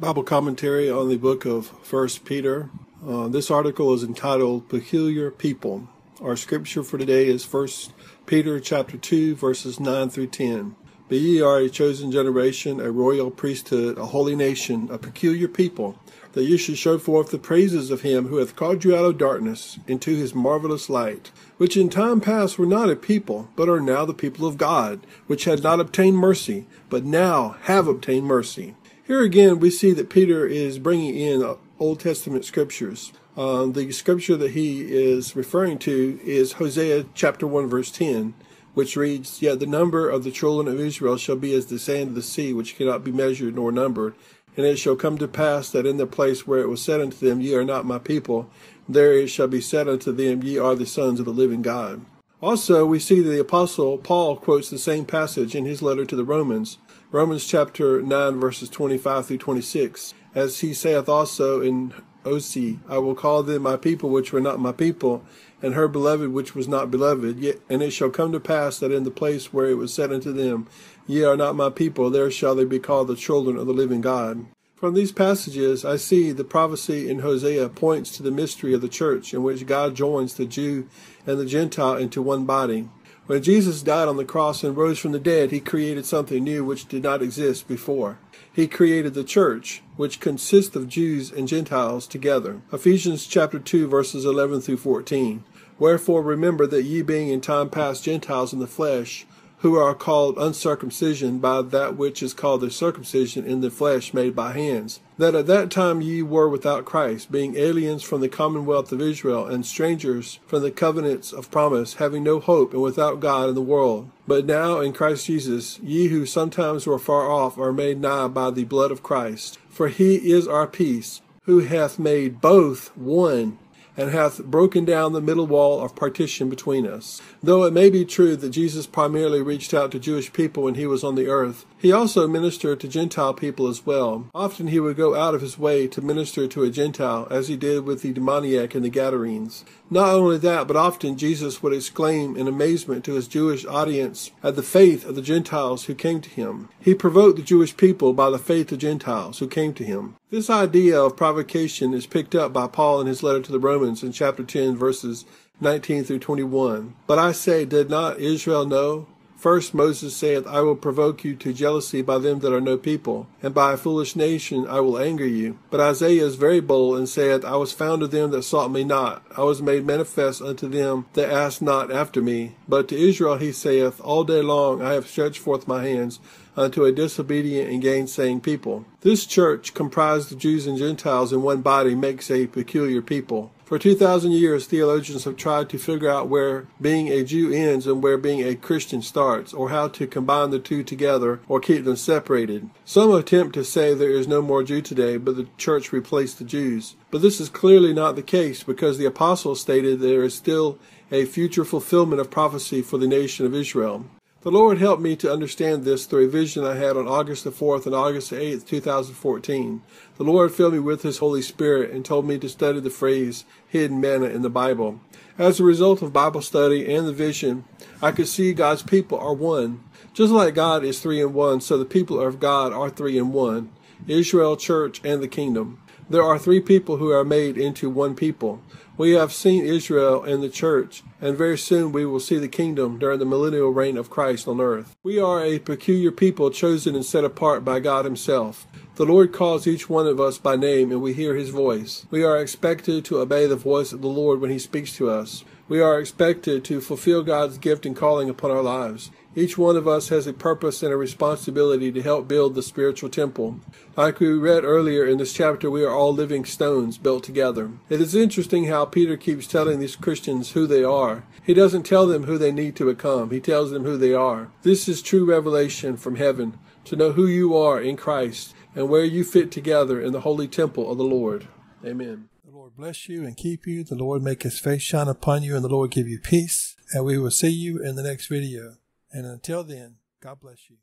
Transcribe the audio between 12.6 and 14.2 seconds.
a royal priesthood, a